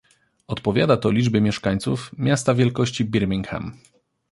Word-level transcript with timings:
Odpowiada 0.47 0.97
to 0.97 1.11
liczbie 1.11 1.41
mieszkańców 1.41 2.11
miasta 2.17 2.53
wielkości 2.53 3.05
Birmingham 3.05 3.77